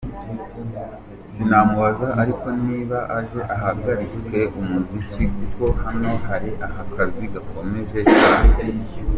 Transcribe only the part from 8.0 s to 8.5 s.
cyane”.